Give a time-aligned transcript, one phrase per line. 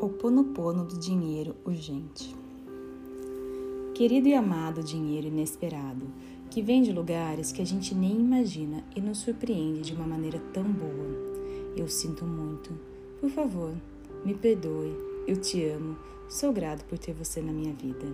[0.00, 2.32] O ponopono do dinheiro urgente.
[3.96, 6.06] Querido e amado dinheiro inesperado,
[6.48, 10.38] que vem de lugares que a gente nem imagina e nos surpreende de uma maneira
[10.52, 11.74] tão boa.
[11.76, 12.70] Eu sinto muito.
[13.20, 13.74] Por favor,
[14.24, 14.94] me perdoe.
[15.26, 15.96] Eu te amo.
[16.28, 18.06] Sou grato por ter você na minha vida.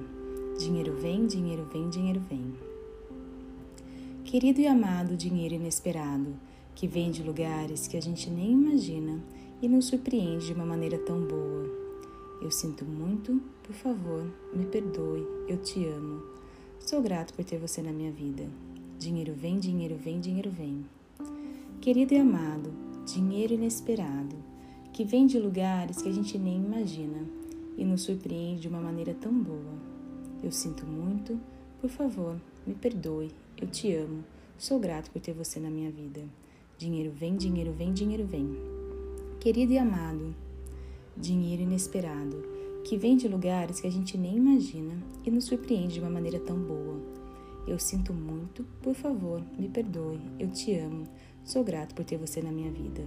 [0.59, 2.55] Dinheiro vem, dinheiro vem, dinheiro vem.
[4.25, 6.35] Querido e amado dinheiro inesperado,
[6.75, 9.23] que vem de lugares que a gente nem imagina
[9.65, 11.65] e nos surpreende de uma maneira tão boa.
[12.43, 16.23] Eu sinto muito, por favor, me perdoe, eu te amo.
[16.79, 18.47] Sou grato por ter você na minha vida.
[18.99, 20.85] Dinheiro vem, dinheiro vem, dinheiro vem.
[21.81, 22.71] Querido e amado,
[23.07, 24.37] dinheiro inesperado,
[24.93, 27.27] que vem de lugares que a gente nem imagina
[27.79, 29.79] e nos surpreende de uma maneira tão boa.
[30.43, 31.41] Eu sinto muito,
[31.81, 34.25] por favor, me perdoe, eu te amo.
[34.59, 36.21] Sou grato por ter você na minha vida.
[36.77, 38.84] Dinheiro vem, dinheiro vem, dinheiro vem.
[39.45, 40.35] Querido e amado,
[41.15, 42.43] dinheiro inesperado,
[42.83, 46.41] que vem de lugares que a gente nem imagina e nos surpreende de uma maneira
[46.41, 46.99] tão boa.
[47.67, 51.05] Eu sinto muito, por favor, me perdoe, eu te amo,
[51.45, 53.07] sou grato por ter você na minha vida.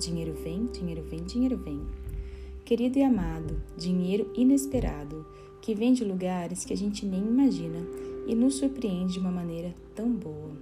[0.00, 1.82] Dinheiro vem, dinheiro vem, dinheiro vem.
[2.64, 5.26] Querido e amado, dinheiro inesperado,
[5.60, 7.80] que vem de lugares que a gente nem imagina
[8.26, 10.56] e nos surpreende de uma maneira tão boa.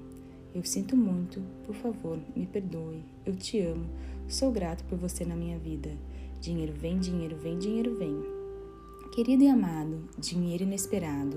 [0.55, 3.03] Eu sinto muito, por favor, me perdoe.
[3.25, 3.87] Eu te amo.
[4.33, 5.91] Sou grato por você na minha vida.
[6.41, 8.16] Dinheiro vem, dinheiro vem, dinheiro vem.
[9.14, 11.36] Querido e amado, dinheiro inesperado,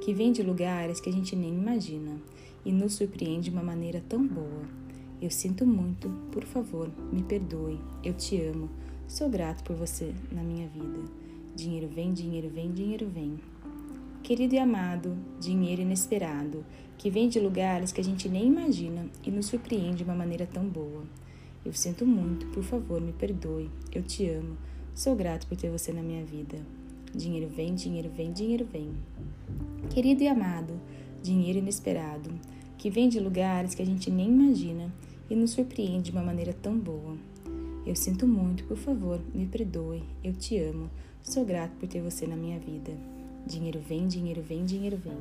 [0.00, 2.16] que vem de lugares que a gente nem imagina
[2.64, 4.64] e nos surpreende de uma maneira tão boa.
[5.20, 7.78] Eu sinto muito, por favor, me perdoe.
[8.02, 8.68] Eu te amo.
[9.06, 10.98] Sou grato por você na minha vida.
[11.54, 13.38] Dinheiro vem, dinheiro vem, dinheiro vem.
[14.20, 16.66] Querido e amado, dinheiro inesperado,
[16.98, 20.44] que vem de lugares que a gente nem imagina e nos surpreende de uma maneira
[20.44, 21.04] tão boa.
[21.64, 23.70] Eu sinto muito, por favor, me perdoe.
[23.94, 24.56] Eu te amo.
[24.94, 26.58] Sou grato por ter você na minha vida.
[27.14, 28.90] Dinheiro vem, dinheiro vem, dinheiro vem.
[29.90, 30.72] Querido e amado,
[31.22, 32.30] dinheiro inesperado,
[32.76, 34.92] que vem de lugares que a gente nem imagina
[35.30, 37.16] e nos surpreende de uma maneira tão boa.
[37.86, 40.02] Eu sinto muito, por favor, me perdoe.
[40.24, 40.90] Eu te amo.
[41.22, 42.92] Sou grato por ter você na minha vida.
[43.46, 45.18] Dinheiro vem, dinheiro vem, dinheiro vem.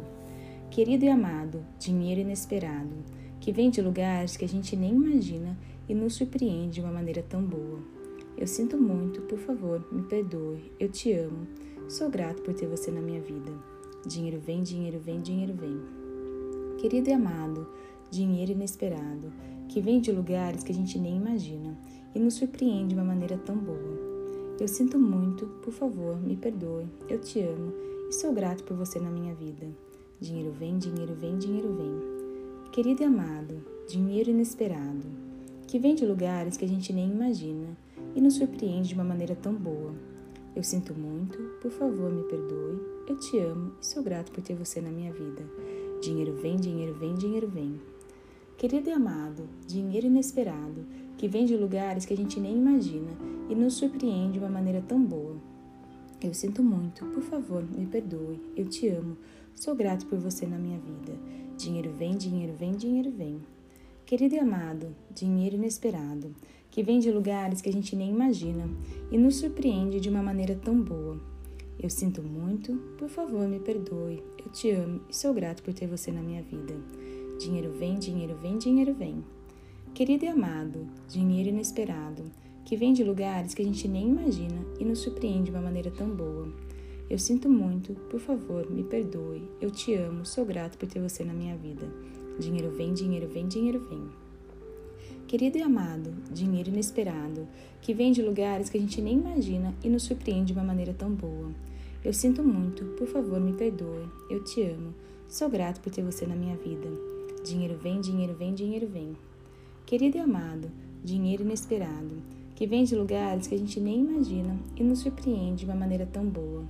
[0.72, 2.96] Querido e amado, dinheiro inesperado,
[3.42, 5.58] que vem de lugares que a gente nem imagina
[5.90, 7.80] e nos surpreende de uma maneira tão boa.
[8.38, 10.72] Eu sinto muito, por favor, me perdoe.
[10.80, 11.48] Eu te amo.
[11.90, 13.52] Sou grato por ter você na minha vida.
[14.06, 15.82] Dinheiro vem, dinheiro vem, dinheiro vem.
[16.78, 17.68] Querido e amado,
[18.10, 19.34] dinheiro inesperado,
[19.68, 21.78] que vem de lugares que a gente nem imagina
[22.14, 24.00] e nos surpreende de uma maneira tão boa.
[24.60, 26.86] Eu sinto muito, por favor, me perdoe.
[27.10, 27.74] Eu te amo
[28.08, 29.68] e sou grato por você na minha vida.
[30.20, 32.21] Dinheiro vem, dinheiro vem, dinheiro vem.
[32.72, 35.06] Querido e amado, dinheiro inesperado,
[35.68, 37.78] que vem de lugares que a gente nem imagina
[38.16, 39.94] e nos surpreende de uma maneira tão boa.
[40.56, 42.80] Eu sinto muito, por favor, me perdoe.
[43.10, 45.44] Eu te amo e sou grato por ter você na minha vida.
[46.02, 47.78] Dinheiro vem, dinheiro vem, dinheiro vem.
[48.58, 50.86] Querido e amado, dinheiro inesperado,
[51.18, 53.12] que vem de lugares que a gente nem imagina
[53.50, 55.36] e nos surpreende de uma maneira tão boa.
[56.24, 58.40] Eu sinto muito, por favor, me perdoe.
[58.56, 59.18] Eu te amo.
[59.56, 61.20] Sou grato por você na minha vida.
[61.62, 63.40] Dinheiro vem, dinheiro vem, dinheiro vem.
[64.04, 66.36] Querido e amado, dinheiro inesperado,
[66.72, 68.68] que vem de lugares que a gente nem imagina
[69.12, 71.22] e nos surpreende de uma maneira tão boa.
[71.80, 74.24] Eu sinto muito, por favor, me perdoe.
[74.44, 76.74] Eu te amo e sou grato por ter você na minha vida.
[77.40, 79.24] Dinheiro vem, dinheiro vem, dinheiro vem.
[79.94, 82.24] Querido e amado, dinheiro inesperado,
[82.66, 85.92] que vem de lugares que a gente nem imagina e nos surpreende de uma maneira
[85.92, 86.52] tão boa.
[87.12, 89.44] Eu sinto muito, por favor, me perdoe.
[89.60, 91.86] Eu te amo, sou grato por ter você na minha vida.
[92.40, 94.08] Dinheiro vem, dinheiro vem, dinheiro vem.
[95.28, 97.46] Querido e amado, dinheiro inesperado,
[97.82, 100.94] que vem de lugares que a gente nem imagina e nos surpreende de uma maneira
[100.94, 101.52] tão boa.
[102.02, 104.08] Eu sinto muito, por favor, me perdoe.
[104.30, 104.94] Eu te amo,
[105.28, 106.88] sou grato por ter você na minha vida.
[107.44, 109.18] Dinheiro vem, dinheiro vem, dinheiro vem.
[109.86, 110.72] Querido e amado,
[111.04, 112.24] dinheiro inesperado,
[112.56, 116.06] que vem de lugares que a gente nem imagina e nos surpreende de uma maneira
[116.06, 116.64] tão boa.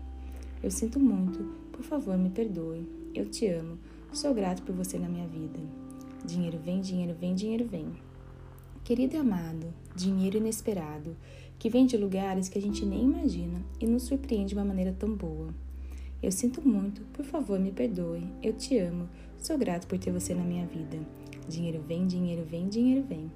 [0.63, 2.87] Eu sinto muito, por favor, me perdoe.
[3.15, 3.79] Eu te amo,
[4.13, 5.59] sou grato por você na minha vida.
[6.23, 7.87] Dinheiro vem, dinheiro vem, dinheiro vem.
[8.83, 11.17] Querido e amado, dinheiro inesperado,
[11.57, 14.93] que vem de lugares que a gente nem imagina e nos surpreende de uma maneira
[14.93, 15.47] tão boa.
[16.21, 18.23] Eu sinto muito, por favor, me perdoe.
[18.43, 19.09] Eu te amo,
[19.39, 20.99] sou grato por ter você na minha vida.
[21.49, 23.31] Dinheiro vem, dinheiro vem, dinheiro vem.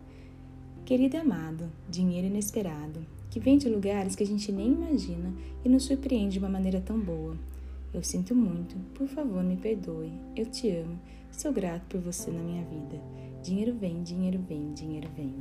[0.85, 3.03] Querido e amado, dinheiro inesperado,
[3.35, 5.33] que vem de lugares que a gente nem imagina
[5.65, 7.35] e nos surpreende de uma maneira tão boa.
[7.93, 10.09] Eu sinto muito, por favor, me perdoe.
[10.37, 10.97] Eu te amo,
[11.33, 12.97] sou grato por você na minha vida.
[13.43, 15.35] Dinheiro vem, dinheiro vem, dinheiro vem.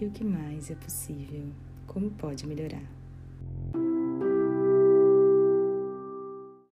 [0.00, 1.44] E o que mais é possível?
[1.86, 2.97] Como pode melhorar?